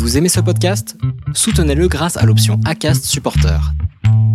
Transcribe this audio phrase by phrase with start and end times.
[0.00, 0.96] Vous aimez ce podcast?
[1.34, 3.60] Soutenez-le grâce à l'option ACAST Supporter.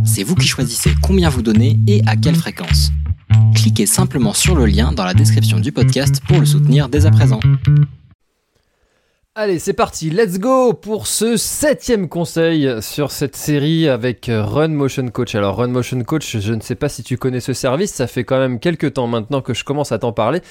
[0.05, 2.91] C'est vous qui choisissez combien vous donnez et à quelle fréquence.
[3.55, 7.11] Cliquez simplement sur le lien dans la description du podcast pour le soutenir dès à
[7.11, 7.39] présent.
[9.33, 15.07] Allez, c'est parti, let's go pour ce septième conseil sur cette série avec Run Motion
[15.09, 15.33] Coach.
[15.33, 18.23] Alors Run Motion Coach, je ne sais pas si tu connais ce service, ça fait
[18.23, 20.41] quand même quelques temps maintenant que je commence à t'en parler.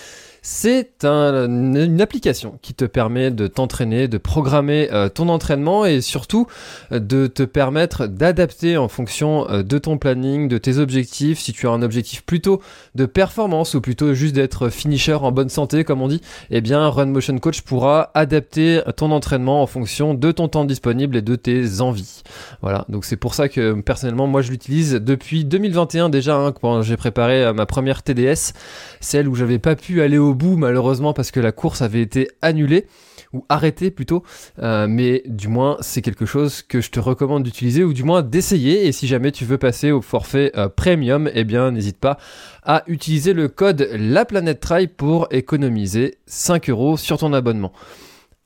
[0.47, 6.47] C'est une application qui te permet de t'entraîner, de programmer euh, ton entraînement et surtout
[6.93, 11.39] euh, de te permettre d'adapter en fonction euh, de ton planning, de tes objectifs.
[11.39, 12.61] Si tu as un objectif plutôt
[12.95, 16.91] de performance ou plutôt juste d'être finisher en bonne santé, comme on dit, eh bien
[16.91, 21.37] Run Motion Coach pourra adapter ton entraînement en fonction de ton temps disponible et de
[21.37, 22.23] tes envies.
[22.61, 26.83] Voilà, donc c'est pour ça que personnellement, moi je l'utilise depuis 2021 déjà, hein, quand
[26.83, 28.53] j'ai préparé ma première TDS,
[29.01, 32.87] celle où j'avais pas pu aller au malheureusement parce que la course avait été annulée
[33.33, 34.23] ou arrêtée plutôt,
[34.61, 38.23] euh, mais du moins c'est quelque chose que je te recommande d'utiliser ou du moins
[38.23, 42.19] d'essayer et si jamais tu veux passer au forfait euh, premium, eh bien n'hésite pas
[42.63, 47.73] à utiliser le code La Planète Trail pour économiser 5 euros sur ton abonnement.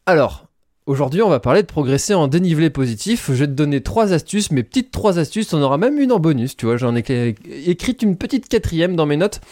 [0.07, 0.49] Alors,
[0.89, 3.27] Aujourd'hui, on va parler de progresser en dénivelé positif.
[3.29, 5.53] Je vais te donner trois astuces, mes petites trois astuces.
[5.53, 6.79] On aura même une en bonus, tu vois.
[6.79, 7.34] J'en ai
[7.67, 9.43] écrit une petite quatrième dans mes notes.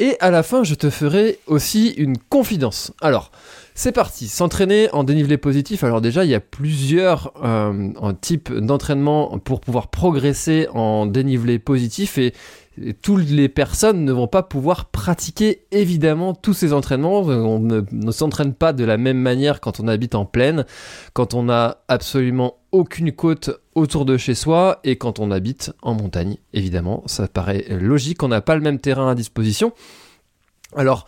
[0.00, 2.90] Et à la fin, je te ferai aussi une confidence.
[3.02, 3.30] Alors,
[3.74, 5.84] c'est parti, s'entraîner en dénivelé positif.
[5.84, 12.18] Alors déjà, il y a plusieurs euh, types d'entraînement pour pouvoir progresser en dénivelé positif
[12.18, 12.32] et,
[13.02, 17.20] toutes les personnes ne vont pas pouvoir pratiquer évidemment tous ces entraînements.
[17.20, 20.64] On ne, ne s'entraîne pas de la même manière quand on habite en plaine,
[21.12, 25.94] quand on a absolument aucune côte autour de chez soi et quand on habite en
[25.94, 29.72] montagne, évidemment, ça paraît logique, on n'a pas le même terrain à disposition.
[30.76, 31.06] Alors,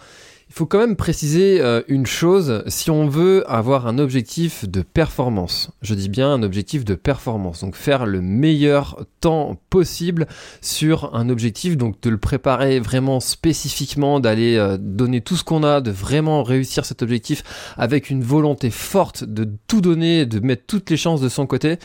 [0.52, 4.82] il faut quand même préciser euh, une chose, si on veut avoir un objectif de
[4.82, 10.26] performance, je dis bien un objectif de performance, donc faire le meilleur temps possible
[10.60, 15.62] sur un objectif, donc de le préparer vraiment spécifiquement, d'aller euh, donner tout ce qu'on
[15.62, 17.42] a, de vraiment réussir cet objectif
[17.78, 21.78] avec une volonté forte de tout donner, de mettre toutes les chances de son côté.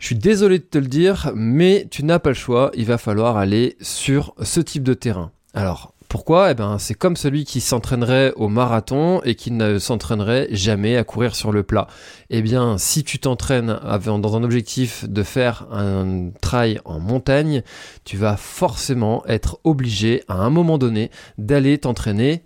[0.00, 2.98] Je suis désolé de te le dire, mais tu n'as pas le choix, il va
[2.98, 5.30] falloir aller sur ce type de terrain.
[5.54, 6.50] Alors, pourquoi?
[6.50, 11.04] Eh ben, c'est comme celui qui s'entraînerait au marathon et qui ne s'entraînerait jamais à
[11.04, 11.86] courir sur le plat.
[12.30, 17.62] Eh bien, si tu t'entraînes dans un objectif de faire un trail en montagne,
[18.04, 22.44] tu vas forcément être obligé à un moment donné d'aller t'entraîner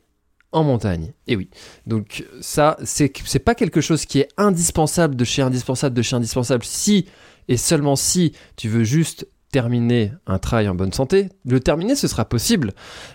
[0.52, 1.12] en montagne.
[1.28, 1.48] Et oui.
[1.86, 6.64] Donc ça, c'est pas quelque chose qui est indispensable de chez indispensable de chez indispensable
[6.64, 7.06] si
[7.48, 12.06] et seulement si tu veux juste terminer un trail en bonne santé, le terminer ce
[12.08, 12.72] sera possible.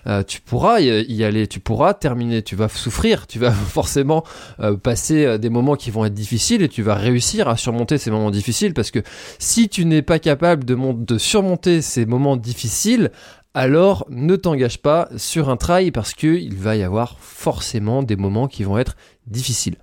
[0.08, 4.24] Euh, tu pourras y aller, tu pourras terminer, tu vas souffrir, tu vas forcément
[4.60, 7.98] euh, passer euh, des moments qui vont être difficiles et tu vas réussir à surmonter
[7.98, 9.00] ces moments difficiles parce que
[9.40, 13.12] si tu n'es pas capable de, surmonter ces moments difficiles,
[13.54, 18.48] alors ne t'engage pas sur un trail parce qu'il va y avoir forcément des moments
[18.48, 18.98] qui vont être
[19.28, 19.78] difficiles.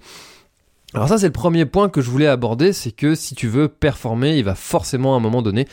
[0.92, 3.68] Alors ça c'est le premier point que je voulais aborder, c'est que si tu veux
[3.68, 5.66] performer, il va forcément à un moment donné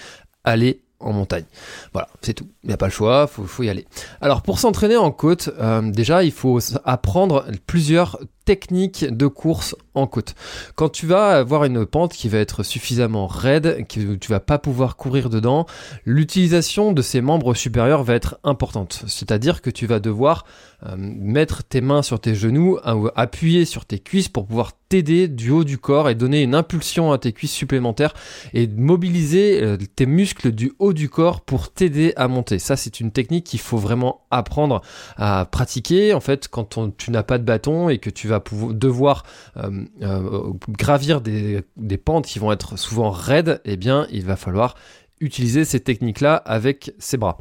[0.43, 1.45] aller en montagne.
[1.93, 2.47] Voilà, c'est tout.
[2.63, 3.87] Il n'y a pas le choix, faut, faut y aller.
[4.21, 8.19] Alors pour s'entraîner en côte, euh, déjà il faut apprendre plusieurs
[8.49, 10.33] techniques de course en côte.
[10.73, 14.57] Quand tu vas avoir une pente qui va être suffisamment raide, que tu vas pas
[14.57, 15.67] pouvoir courir dedans,
[16.03, 19.03] l'utilisation de ces membres supérieurs va être importante.
[19.05, 20.45] C'est-à-dire que tu vas devoir
[20.87, 22.79] euh, mettre tes mains sur tes genoux,
[23.15, 27.11] appuyer sur tes cuisses pour pouvoir t'aider du haut du corps et donner une impulsion
[27.11, 28.13] à tes cuisses supplémentaires
[28.53, 32.57] et mobiliser euh, tes muscles du haut du corps pour t'aider à monter.
[32.57, 34.81] Ça, c'est une technique qu'il faut vraiment apprendre
[35.17, 36.13] à pratiquer.
[36.13, 38.38] En fait, quand tu n'as pas de bâton et que tu vas
[38.71, 39.23] devoir
[39.57, 41.63] euh, euh, gravir des,
[42.03, 44.75] pentes qui vont être souvent raides, eh bien, il va falloir
[45.19, 47.37] utiliser ces techniques-là avec ses bras.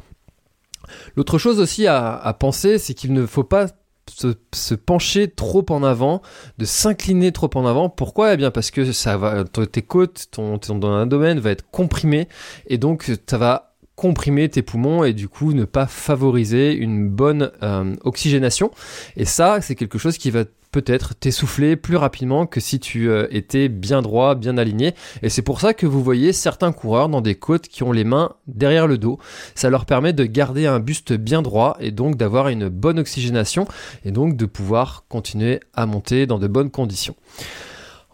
[1.15, 3.67] L'autre chose aussi à, penser, c'est qu'il ne faut pas
[4.07, 6.21] se, pencher trop en avant,
[6.57, 7.89] de s'incliner trop en avant.
[7.89, 8.33] Pourquoi?
[8.33, 12.27] Eh bien parce que ça va, tes côtes, ton, ton, domaine va être comprimé
[12.67, 13.68] et donc ça va
[13.99, 18.71] comprimer tes poumons et du coup ne pas favoriser une bonne euh, oxygénation.
[19.17, 23.27] Et ça, c'est quelque chose qui va peut-être t'essouffler plus rapidement que si tu euh,
[23.29, 24.93] étais bien droit, bien aligné.
[25.21, 28.05] Et c'est pour ça que vous voyez certains coureurs dans des côtes qui ont les
[28.05, 29.19] mains derrière le dos.
[29.53, 33.67] Ça leur permet de garder un buste bien droit et donc d'avoir une bonne oxygénation
[34.05, 37.15] et donc de pouvoir continuer à monter dans de bonnes conditions.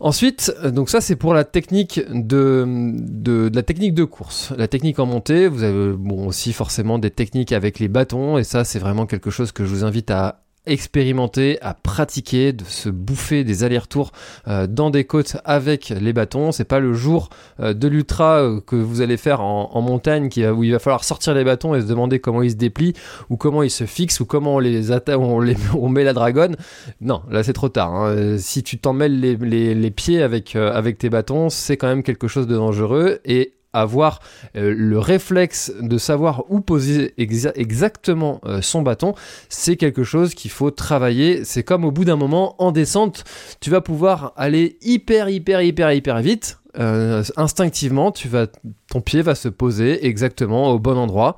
[0.06, 4.54] Ensuite, euh, donc ça c'est pour la technique de, de, la technique de course.
[4.56, 8.44] La technique en montée, vous avez bon aussi forcément des techniques avec les bâtons et
[8.44, 12.90] ça c'est vraiment quelque chose que je vous invite à expérimenter, à pratiquer, de se
[12.90, 14.12] bouffer des allers-retours
[14.48, 16.52] euh, dans des côtes avec les bâtons.
[16.52, 17.30] C'est pas le jour
[17.60, 21.04] euh, de l'ultra euh, que vous allez faire en, montagne qui, où il va falloir
[21.04, 22.94] sortir les bâtons et se demander comment ils se déplient
[23.30, 26.56] ou comment ils se fixent ou comment on les on, les, on met la dragonne.
[27.02, 27.94] Non, là c'est trop tard.
[27.94, 28.38] Hein.
[28.38, 32.04] Si tu t'en mêles les, les, les, pieds avec, avec tes bâtons, c'est quand même
[32.04, 34.20] quelque chose de dangereux et avoir
[34.56, 39.14] euh, le réflexe de savoir où poser exactement euh, son bâton,
[39.50, 41.44] c'est quelque chose qu'il faut travailler.
[41.44, 43.24] C'est comme au bout d'un moment, en descente,
[43.60, 46.60] tu vas pouvoir aller hyper, hyper, hyper, hyper vite.
[46.78, 51.38] Euh, instinctivement, ton pied va se poser exactement au bon endroit.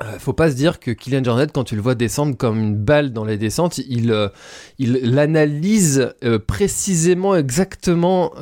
[0.00, 2.76] Euh, faut pas se dire que Kylian Jornet, quand tu le vois descendre comme une
[2.76, 4.28] balle dans les descentes, il, euh,
[4.78, 8.32] il l'analyse euh, précisément, exactement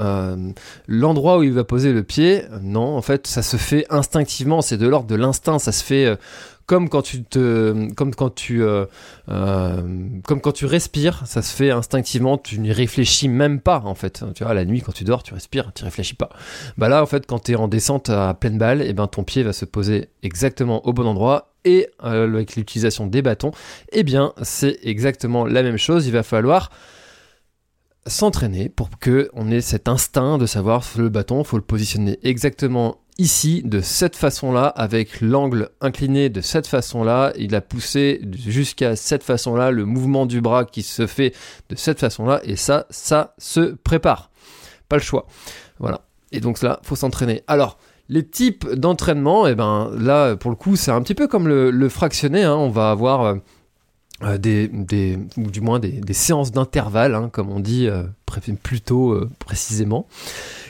[0.86, 2.44] l'endroit où il va poser le pied.
[2.62, 4.62] Non, en fait, ça se fait instinctivement.
[4.62, 5.58] C'est de l'ordre de l'instinct.
[5.58, 6.16] Ça se fait
[6.72, 7.88] euh,
[9.28, 9.82] euh,
[10.24, 12.38] comme quand tu respires, ça se fait instinctivement.
[12.38, 14.24] Tu n'y réfléchis même pas en fait.
[14.34, 16.30] Tu vois, la nuit quand tu dors, tu respires, tu réfléchis pas.
[16.78, 19.06] Bah là, en fait, quand tu es en descente à pleine balle, et eh ben
[19.06, 21.48] ton pied va se poser exactement au bon endroit.
[21.66, 23.50] Et euh, avec l'utilisation des bâtons,
[23.92, 26.06] eh bien, c'est exactement la même chose.
[26.06, 26.70] Il va falloir
[28.06, 32.98] s'entraîner pour que on ait cet instinct de savoir le bâton, faut le positionner exactement
[33.18, 39.22] ici de cette façon-là, avec l'angle incliné de cette façon-là, il a poussé jusqu'à cette
[39.22, 41.34] façon-là, le mouvement du bras qui se fait
[41.68, 44.30] de cette façon-là, et ça, ça se prépare.
[44.88, 45.26] Pas le choix.
[45.78, 46.00] Voilà.
[46.32, 47.42] Et donc là, faut s'entraîner.
[47.46, 47.76] Alors,
[48.08, 51.46] les types d'entraînement, et eh ben là, pour le coup, c'est un petit peu comme
[51.46, 52.42] le, fractionné.
[52.42, 52.56] Hein.
[52.56, 53.36] On va avoir
[54.22, 54.70] euh, des,
[55.38, 58.02] ou du moins des, séances d'intervalle, hein, comme on dit euh,
[58.62, 60.06] plutôt euh, précisément,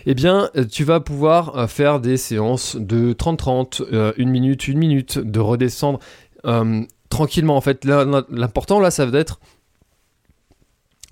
[0.07, 5.41] eh bien, tu vas pouvoir faire des séances de 30-30, une minute, une minute, de
[5.41, 5.99] redescendre
[7.11, 7.57] tranquillement.
[7.57, 9.41] En fait, l'important là, ça va être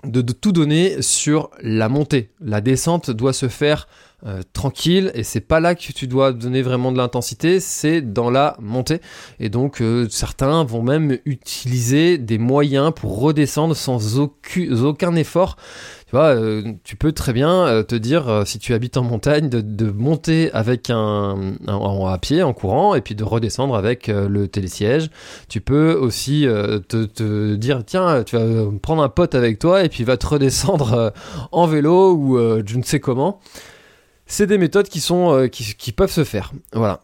[0.05, 2.31] de, de, tout donner sur la montée.
[2.39, 3.87] La descente doit se faire
[4.25, 8.29] euh, tranquille et c'est pas là que tu dois donner vraiment de l'intensité, c'est dans
[8.29, 8.99] la montée.
[9.39, 15.55] Et donc euh, certains vont même utiliser des moyens pour redescendre sans aucun, effort.
[16.05, 19.91] Tu vois, euh, tu peux très bien te dire, si tu habites en montagne, de,
[19.91, 25.11] monter avec un, à pied, en courant, et puis de redescendre avec le télésiège.
[25.47, 26.47] Tu peux aussi
[26.89, 30.25] te, te, dire, tiens, tu vas prendre un pote avec toi, et puis va te
[30.25, 31.13] redescendre
[31.51, 33.39] en vélo ou je ne sais comment
[34.29, 36.53] c'est des méthodes qui sont euh, qui, peuvent se faire.
[36.71, 37.01] Voilà.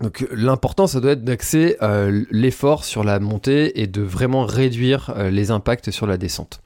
[0.00, 5.12] Donc l'important, ça doit être d'axer euh, l'effort sur la montée et de vraiment réduire
[5.16, 6.60] euh, les impacts sur la descente.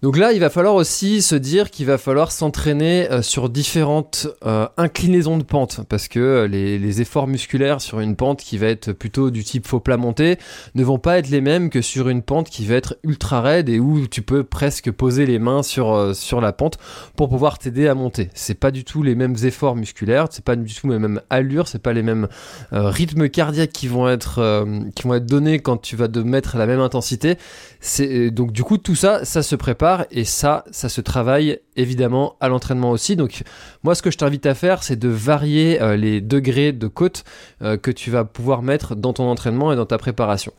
[0.00, 4.28] Donc là, il va falloir aussi se dire qu'il va falloir s'entraîner euh, sur différentes
[4.46, 8.68] euh, inclinaisons de pente, parce que euh, les, efforts musculaires sur une pente qui va
[8.68, 10.38] être plutôt du type faux plat monté
[10.76, 13.68] ne vont pas être les mêmes que sur une pente qui va être ultra raide
[13.68, 16.78] et où tu peux presque poser les mains sur, sur la pente
[17.16, 18.30] pour pouvoir t'aider à monter.
[18.34, 21.66] C'est pas du tout les mêmes efforts musculaires, c'est pas du tout les mêmes allures,
[21.66, 22.28] c'est pas les mêmes
[22.70, 26.66] rythmes cardiaques qui vont être qui vont être donnés quand tu vas de mettre la
[26.66, 27.36] même intensité.
[28.32, 32.48] Donc du coup tout ça, ça se prépare et ça, ça se travaille évidemment à
[32.48, 33.16] l'entraînement aussi.
[33.16, 33.42] Donc
[33.82, 37.24] moi, ce que je t'invite à faire, c'est de varier euh, les degrés de côte
[37.62, 40.52] euh, que tu vas pouvoir mettre dans ton entraînement et dans ta préparation.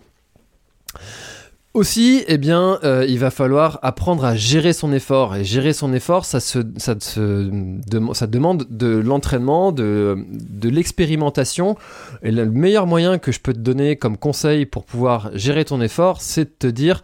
[1.75, 5.35] Aussi, eh bien, euh, il va falloir apprendre à gérer son effort.
[5.35, 11.77] Et gérer son effort, ça, se, ça, ça demande de l'entraînement, de, de l'expérimentation.
[12.23, 15.79] Et le meilleur moyen que je peux te donner comme conseil pour pouvoir gérer ton
[15.79, 17.03] effort, c'est de te dire,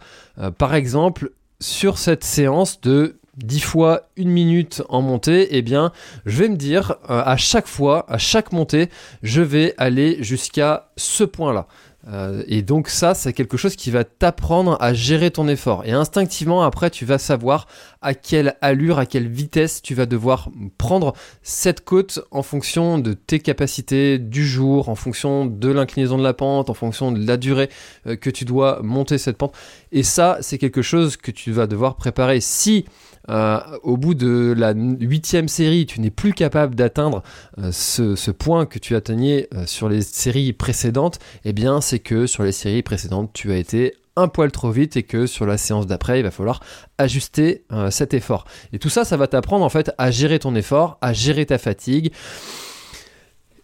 [0.58, 5.92] par exemple, sur cette séance de 10 fois une minute en montée, eh bien,
[6.24, 8.88] je vais me dire euh, à chaque fois, à chaque montée,
[9.22, 11.66] je vais aller jusqu'à ce point-là.
[12.08, 15.84] Euh, et donc ça, c'est quelque chose qui va t'apprendre à gérer ton effort.
[15.84, 17.66] Et instinctivement, après, tu vas savoir
[18.00, 20.48] à quelle allure, à quelle vitesse tu vas devoir
[20.78, 26.22] prendre cette côte en fonction de tes capacités du jour, en fonction de l'inclinaison de
[26.22, 27.70] la pente, en fonction de la durée
[28.06, 29.54] euh, que tu dois monter cette pente.
[29.90, 32.40] Et ça, c'est quelque chose que tu vas devoir préparer.
[32.40, 32.84] Si
[33.28, 37.22] euh, au bout de la huitième série, tu n'es plus capable d'atteindre
[37.58, 42.26] euh, ce, point que tu atteignais euh, sur les séries précédentes, eh bien c'est que
[42.26, 45.58] sur les séries précédentes, tu as été un poil trop vite et que sur la
[45.58, 46.60] séance d'après, il va falloir
[46.96, 48.46] ajuster cet effort.
[48.72, 51.58] Et tout ça, ça va t'apprendre en fait à gérer ton effort, à gérer ta
[51.58, 52.10] fatigue.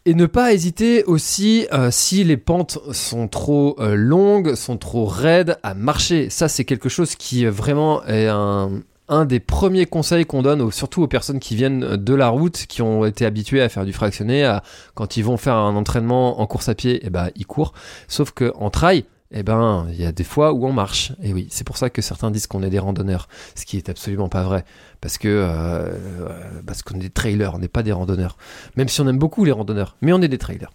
[0.04, 5.72] Et ne pas hésiter aussi, si les pentes sont trop longues, sont trop raides, à
[5.72, 6.28] marcher.
[6.28, 11.02] Ça, c'est quelque chose qui vraiment est un, un des premiers conseils qu'on donne, surtout
[11.02, 14.58] aux personnes qui viennent de la route, qui ont été habituées à faire du fractionné,
[14.94, 17.72] quand ils vont faire un entraînement en course à pied, et eh ben, ils courent.
[18.08, 21.12] Sauf qu'en trail, eh ben, il y a des fois où on marche.
[21.22, 23.88] Et oui, c'est pour ça que certains disent qu'on est des randonneurs, ce qui est
[23.88, 24.64] absolument pas vrai,
[25.00, 25.90] parce que euh,
[26.66, 28.36] parce qu'on est des trailers, on n'est pas des randonneurs.
[28.76, 30.70] Même si on aime beaucoup les randonneurs, mais on est des trailers.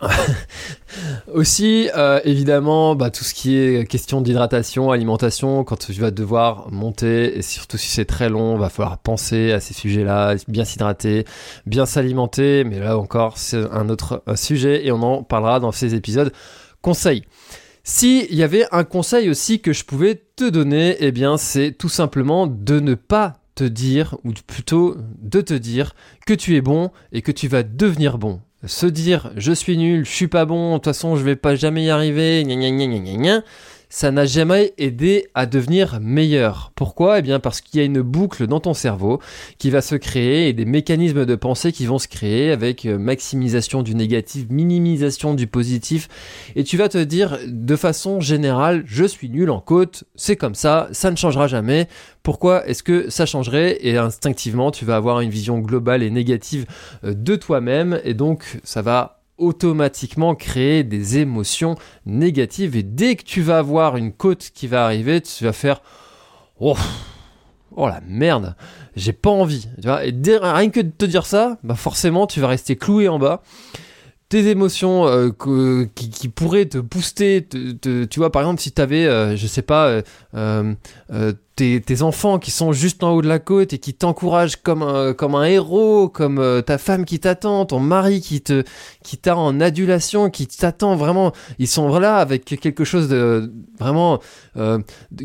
[1.32, 6.70] Aussi, euh, évidemment, bah, tout ce qui est question d'hydratation, alimentation, quand tu vas devoir
[6.70, 11.24] monter, et surtout si c'est très long, va falloir penser à ces sujets-là, bien s'hydrater,
[11.66, 15.94] bien s'alimenter, mais là encore, c'est un autre sujet, et on en parlera dans ces
[15.94, 16.32] épisodes.
[16.82, 17.24] Conseil.
[17.82, 21.88] S'il y avait un conseil aussi que je pouvais te donner, eh bien, c'est tout
[21.88, 25.94] simplement de ne pas te dire, ou plutôt de te dire
[26.26, 30.04] que tu es bon et que tu vas devenir bon se dire je suis nul,
[30.04, 32.70] je suis pas bon, de toute façon je vais pas jamais y arriver, gna gna
[32.70, 33.44] gna gna gna,
[33.90, 36.70] ça n'a jamais aidé à devenir meilleur.
[36.76, 37.18] Pourquoi?
[37.18, 39.20] Eh bien parce qu'il y a une boucle dans ton cerveau
[39.58, 42.98] qui va se créer et des mécanismes de pensée qui vont se créer avec euh,
[42.98, 46.08] maximisation du négatif, minimisation du positif
[46.54, 50.54] et tu vas te dire de façon générale je suis nul en côte, c'est comme
[50.54, 51.88] ça, ça ne changera jamais.
[52.22, 53.78] Pourquoi est-ce que ça changerait?
[53.80, 56.64] Et instinctivement tu vas avoir une vision globale et négative
[57.02, 62.76] euh, de toi-même et donc ça va automatiquement créer des émotions négatives.
[62.76, 65.82] Et dès que tu vas avoir une côte qui va arriver, tu vas faire
[66.60, 66.76] Oh,
[67.74, 68.54] oh la merde,
[68.94, 69.66] j'ai pas envie.
[69.80, 73.08] Tu vois et rien que de te dire ça, bah forcément, tu vas rester cloué
[73.08, 73.42] en bas
[74.30, 77.46] tes émotions euh, qui, pourraient te booster.
[77.50, 80.02] tu vois, par exemple, si tu avais, euh, je sais pas,
[80.34, 80.74] euh,
[81.80, 85.12] tes, enfants qui sont juste en haut de la côte et qui t'encouragent comme un,
[85.12, 88.64] comme un héros, comme euh, ta femme qui t'attend, ton mari qui te
[89.02, 94.20] qui t'a en adulation, qui t'attend vraiment, ils sont là avec quelque chose de vraiment
[94.56, 94.78] euh,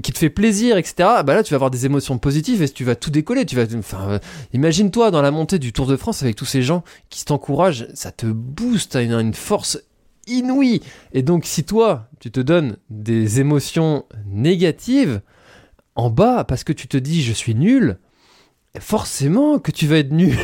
[0.03, 1.09] qui te fait plaisir, etc.
[1.25, 3.45] Bah là, tu vas avoir des émotions positives et tu vas tout décoller.
[3.45, 4.19] Tu vas, enfin, euh,
[4.53, 8.11] imagine-toi dans la montée du Tour de France avec tous ces gens qui t'encouragent, ça
[8.11, 9.79] te booste, à une, une force
[10.27, 10.81] inouïe.
[11.13, 15.21] Et donc, si toi, tu te donnes des émotions négatives,
[15.95, 17.97] en bas parce que tu te dis je suis nul,
[18.79, 20.37] forcément que tu vas être nul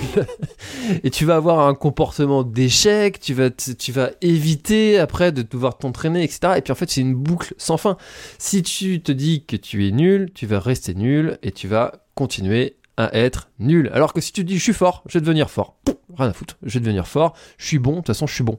[1.03, 5.77] et tu vas avoir un comportement d'échec, tu vas, tu vas éviter après de devoir
[5.77, 6.53] t'entraîner, etc.
[6.57, 7.97] Et puis en fait, c'est une boucle sans fin.
[8.37, 12.03] Si tu te dis que tu es nul, tu vas rester nul et tu vas
[12.15, 13.89] continuer à être nul.
[13.93, 15.77] Alors que si tu dis je suis fort, je vais devenir fort.
[16.17, 18.43] rien à foutre, je vais devenir fort, je suis bon, de toute façon je suis
[18.43, 18.57] bon.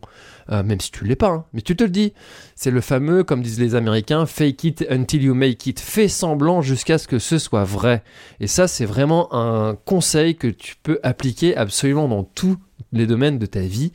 [0.50, 1.44] Euh, même si tu l'es pas, hein.
[1.52, 2.12] mais tu te le dis.
[2.56, 5.78] C'est le fameux, comme disent les Américains, fake it until you make it.
[5.78, 8.02] Fais semblant jusqu'à ce que ce soit vrai.
[8.40, 12.56] Et ça, c'est vraiment un conseil que tu peux appliquer absolument dans tous
[12.92, 13.92] les domaines de ta vie.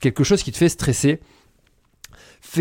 [0.00, 1.20] Quelque chose qui te fait stresser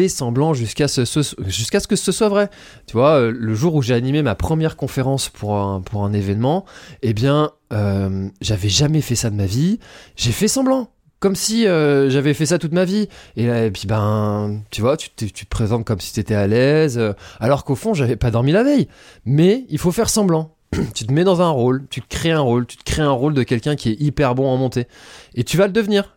[0.08, 1.04] semblant jusqu'à ce,
[1.48, 2.50] jusqu'à ce que ce soit vrai.
[2.88, 6.14] Tu vois, euh, le jour où j'ai animé ma première conférence pour un, pour un
[6.14, 6.66] événement,
[7.02, 9.80] eh bien, euh, j'avais jamais fait ça de ma vie.
[10.16, 13.08] J'ai fait semblant comme si euh, j'avais fait ça toute ma vie.
[13.36, 17.02] Et, puis ben, tu vois, tu, tu, te présentes comme si tu étais à l'aise,
[17.40, 18.88] alors qu'au fond, j'avais pas dormi la veille.
[19.26, 20.56] Mais il faut faire semblant.
[20.94, 23.12] tu te mets dans un rôle, tu te crées un rôle, tu te crées un
[23.12, 24.88] rôle de quelqu'un qui est hyper bon en montée.
[25.34, 26.16] Et tu vas le devenir.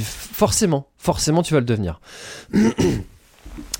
[0.00, 2.00] Forcément, forcément, tu vas le devenir.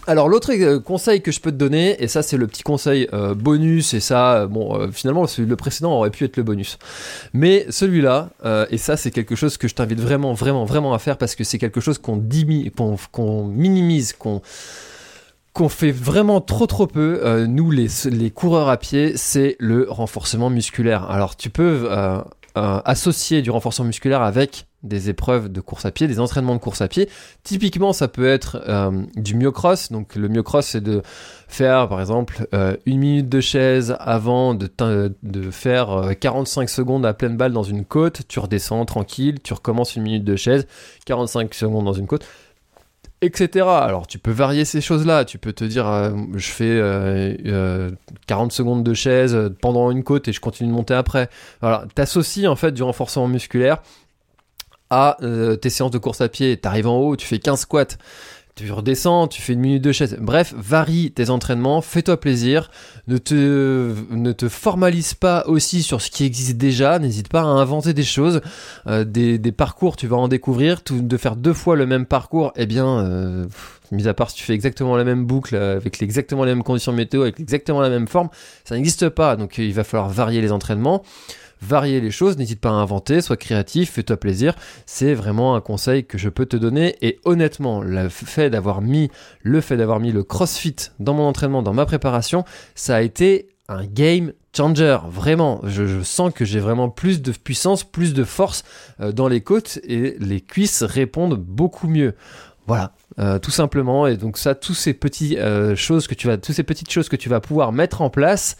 [0.09, 3.07] Alors l'autre euh, conseil que je peux te donner, et ça c'est le petit conseil
[3.12, 6.79] euh, bonus, et ça, euh, bon, finalement le précédent aurait pu être le bonus.
[7.35, 8.31] Mais celui-là,
[8.71, 11.45] et ça c'est quelque chose que je t'invite vraiment, vraiment, vraiment à faire parce que
[11.45, 12.25] c'est quelque chose qu'on
[13.12, 14.41] qu'on minimise, qu'on
[15.53, 20.49] qu'on fait vraiment trop trop peu, nous les, les coureurs à pied, c'est le renforcement
[20.49, 21.11] musculaire.
[21.11, 21.87] Alors tu peux
[22.55, 26.81] associer du renforcement musculaire avec des épreuves de course à pied, des entraînements de course
[26.81, 27.09] à pied.
[27.43, 29.90] Typiquement, ça peut être euh, du myocross.
[29.90, 31.02] Donc, le myocross, c'est de
[31.49, 34.71] faire, par exemple, euh, une minute de chaise avant de,
[35.50, 38.23] faire 45 euh, secondes à pleine balle dans une côte.
[38.28, 40.67] Tu redescends tranquille, tu recommences une minute de chaise,
[41.07, 42.25] 45 secondes dans une côte,
[43.23, 43.67] etc.
[43.67, 45.25] Alors, tu peux varier ces choses-là.
[45.25, 45.87] Tu peux te dire,
[46.35, 47.37] je fais
[48.27, 51.29] 40 secondes de chaise pendant une côte et je continue de monter après.
[51.61, 53.83] Voilà, t'associes en fait du renforcement musculaire
[54.91, 57.61] à euh, tes séances de course à pied, tu arrives en haut, tu fais 15
[57.61, 57.85] squats,
[58.59, 60.17] tu redescends, tu fais une minute de chaise.
[60.21, 62.71] Bref, varie tes entraînements, fais-toi plaisir,
[63.07, 67.45] ne te, ne te formalise pas aussi sur ce qui existe déjà, n'hésite pas à
[67.45, 68.41] inventer des choses,
[68.88, 72.53] euh, des, des, parcours, tu vas en découvrir, de faire deux fois le même parcours,
[72.57, 73.47] eh bien, euh,
[73.93, 76.93] mis à part si tu fais exactement la même boucle, avec exactement les mêmes conditions
[76.93, 78.29] météo, avec exactement la même forme,
[78.65, 81.05] ça n'existe pas, donc il va falloir varier les entraînements
[81.61, 84.55] varier les choses, n'hésite pas à inventer, sois créatif, fais-toi plaisir.
[84.87, 86.97] C'est vraiment un conseil que je peux te donner.
[87.03, 89.11] Et honnêtement, le fait d'avoir mis
[89.43, 93.49] le fait d'avoir mis le CrossFit dans mon entraînement, dans ma préparation, ça a été
[93.69, 95.61] un game changer, vraiment.
[95.65, 98.65] Je, sens que j'ai vraiment plus de puissance, plus de force
[99.00, 102.15] euh, dans les côtes et les cuisses répondent beaucoup mieux.
[102.67, 104.07] Voilà, euh, tout simplement.
[104.07, 107.09] Et donc ça, tous ces petits euh, choses que tu vas, toutes ces petites choses
[107.09, 108.57] que tu vas pouvoir mettre en place,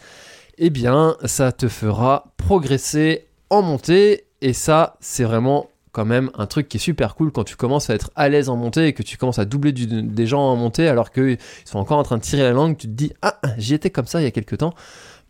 [0.59, 4.25] eh bien, ça te fera progresser en montée.
[4.41, 7.89] Et ça, c'est vraiment quand même un truc qui est super cool quand tu commences
[7.89, 10.55] à être à l'aise en montée et que tu commences à doubler des gens en
[10.55, 13.39] montée alors qu'ils sont encore en train de tirer la langue, tu te dis ah
[13.57, 14.73] j'y étais comme ça il y a quelques temps.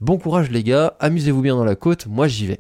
[0.01, 2.59] Bon courage les gars, amusez-vous bien dans la côte, moi j'y vais.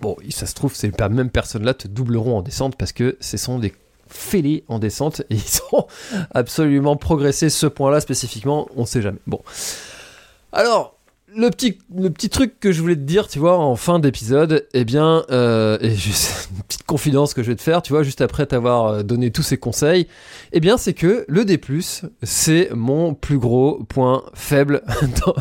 [0.00, 3.58] Bon, ça se trouve, ces mêmes personnes-là te doubleront en descente parce que ce sont
[3.58, 3.72] des
[4.08, 5.86] fêlés en descente et ils ont
[6.32, 9.20] absolument progressé ce point-là spécifiquement, on sait jamais.
[9.26, 9.40] Bon.
[10.52, 10.93] Alors,
[11.36, 14.66] le petit, le petit truc que je voulais te dire, tu vois, en fin d'épisode,
[14.74, 18.02] eh bien, euh, et juste une petite confidence que je vais te faire, tu vois,
[18.02, 20.06] juste après t'avoir euh, donné tous ces conseils,
[20.52, 21.60] eh bien, c'est que le D+,
[22.22, 24.82] c'est mon plus gros point faible
[25.26, 25.34] dans,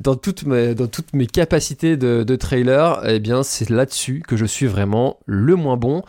[0.00, 4.36] dans, toutes, mes, dans toutes mes capacités de, de trailer, eh bien, c'est là-dessus que
[4.36, 6.02] je suis vraiment le moins bon.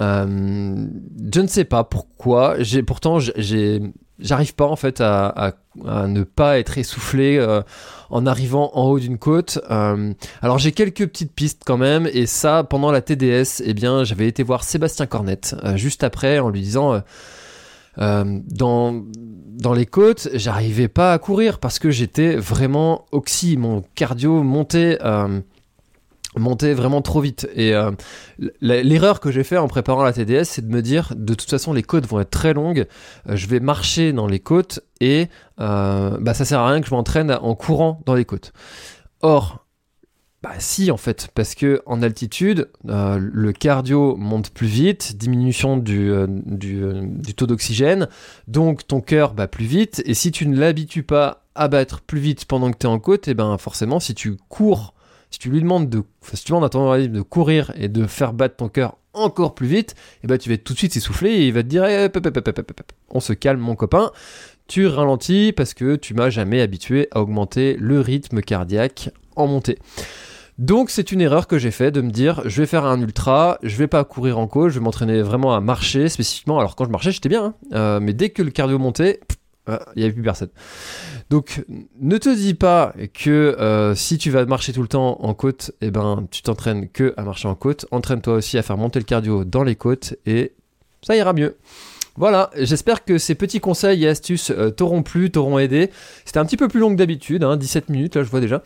[0.00, 0.86] Euh,
[1.34, 3.80] je ne sais pas pourquoi, j'ai, pourtant, j'ai,
[4.18, 5.54] j'arrive pas en fait à,
[5.84, 7.62] ne pas être essoufflé euh,
[8.10, 9.58] en arrivant en haut d'une côte.
[9.70, 14.04] Euh, alors j'ai quelques petites pistes quand même, et ça pendant la TDS, eh bien
[14.04, 17.02] j'avais été voir Sébastien Cornette euh, juste après en lui disant
[17.98, 19.04] dans
[19.58, 24.98] dans les côtes, j'arrivais pas à courir parce que j'étais vraiment oxy, mon cardio montait
[26.38, 27.48] monter vraiment trop vite.
[27.54, 27.90] Et euh,
[28.60, 31.72] l'erreur que j'ai fait en préparant la TDS, c'est de me dire, de toute façon,
[31.72, 32.86] les côtes vont être très longues,
[33.28, 35.28] euh, je vais marcher dans les côtes et
[35.60, 38.52] euh, bah, ça sert à rien que je m'entraîne en courant dans les côtes.
[39.22, 39.64] Or,
[40.42, 46.12] bah si en fait, parce que en altitude, le cardio monte plus vite, diminution du
[47.34, 48.06] taux d'oxygène,
[48.46, 52.20] donc ton cœur bat plus vite, et si tu ne l'habitues pas à battre plus
[52.20, 54.94] vite pendant que tu es en côte, et eh ben forcément si tu cours
[55.36, 56.02] si tu lui demandes de,
[56.32, 59.54] si tu demandes à ton organisme de courir et de faire battre ton cœur encore
[59.54, 61.84] plus vite, eh ben tu vas tout de suite s'essouffler et il va te dire
[61.84, 62.08] eh,
[63.10, 64.12] on se calme mon copain,
[64.66, 69.78] tu ralentis parce que tu m'as jamais habitué à augmenter le rythme cardiaque en montée.
[70.56, 73.58] Donc c'est une erreur que j'ai fait de me dire je vais faire un ultra,
[73.62, 76.58] je vais pas courir en côte, je vais m'entraîner vraiment à marcher spécifiquement.
[76.58, 77.54] Alors quand je marchais j'étais bien, hein.
[77.74, 79.20] euh, mais dès que le cardio montait,
[79.68, 80.50] il n'y avait plus personne.
[81.30, 81.64] Donc,
[82.00, 85.72] ne te dis pas que euh, si tu vas marcher tout le temps en côte,
[85.80, 87.86] eh ben, tu t'entraînes que à marcher en côte.
[87.90, 90.52] Entraîne-toi aussi à faire monter le cardio dans les côtes et
[91.02, 91.56] ça ira mieux.
[92.18, 95.90] Voilà, j'espère que ces petits conseils et astuces euh, t'auront plu, t'auront aidé.
[96.24, 98.62] C'était un petit peu plus long que d'habitude, 17 hein, minutes là je vois déjà.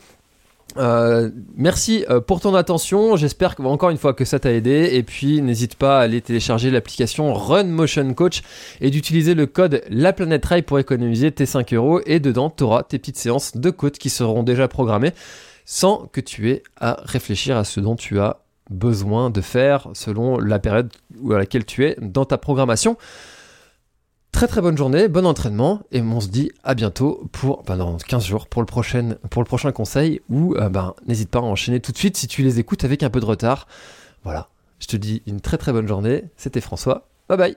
[0.76, 3.16] Euh, merci euh, pour ton attention.
[3.16, 4.90] J'espère encore une fois que ça t'a aidé.
[4.92, 8.42] Et puis n'hésite pas à aller télécharger l'application Run Motion Coach
[8.80, 12.00] et d'utiliser le code La Planète Rail pour économiser tes 5 euros.
[12.06, 15.12] Et dedans, tu auras tes petites séances de côte qui seront déjà programmées
[15.64, 18.38] sans que tu aies à réfléchir à ce dont tu as
[18.70, 20.90] besoin de faire selon la période
[21.30, 22.96] à laquelle tu es dans ta programmation.
[24.40, 27.98] Très très bonne journée, bon entraînement et on se dit à bientôt pour ben dans
[27.98, 28.66] 15 jours pour le
[29.44, 32.58] prochain conseil ou euh, ben n'hésite pas à enchaîner tout de suite si tu les
[32.58, 33.68] écoutes avec un peu de retard.
[34.24, 34.48] Voilà,
[34.78, 36.24] je te dis une très très bonne journée.
[36.38, 37.06] C'était François.
[37.28, 37.56] Bye bye.